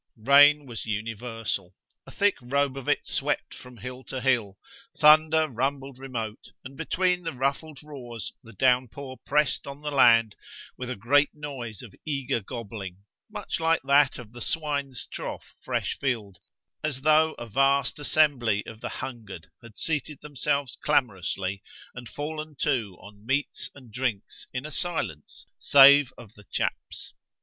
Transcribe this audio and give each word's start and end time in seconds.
Rain 0.17 0.65
was 0.65 0.87
universal; 0.87 1.75
a 2.07 2.11
thick 2.11 2.35
robe 2.41 2.75
of 2.75 2.89
it 2.89 3.05
swept 3.05 3.53
from 3.53 3.77
hill 3.77 4.03
to 4.05 4.19
hill; 4.19 4.57
thunder 4.97 5.47
rumbled 5.47 5.99
remote, 5.99 6.51
and 6.63 6.75
between 6.75 7.21
the 7.21 7.33
ruffled 7.33 7.83
roars 7.83 8.33
the 8.41 8.51
downpour 8.53 9.17
pressed 9.27 9.67
on 9.67 9.81
the 9.81 9.91
land 9.91 10.35
with 10.75 10.89
a 10.89 10.95
great 10.95 11.29
noise 11.35 11.83
of 11.83 11.93
eager 12.03 12.39
gobbling, 12.39 13.03
much 13.29 13.59
like 13.59 13.81
that 13.83 14.17
of 14.17 14.31
the 14.33 14.41
swine's 14.41 15.05
trough 15.05 15.53
fresh 15.59 15.99
filled, 15.99 16.39
as 16.83 17.01
though 17.01 17.33
a 17.33 17.45
vast 17.45 17.99
assembly 17.99 18.65
of 18.65 18.81
the 18.81 18.89
hungered 18.89 19.51
had 19.61 19.77
seated 19.77 20.19
themselves 20.21 20.77
clamorously 20.81 21.61
and 21.93 22.09
fallen 22.09 22.55
to 22.55 22.97
on 23.01 23.23
meats 23.23 23.69
and 23.75 23.91
drinks 23.93 24.47
in 24.51 24.65
a 24.65 24.71
silence, 24.71 25.45
save 25.59 26.11
of 26.17 26.33
the 26.33 26.45
chaps. 26.45 27.13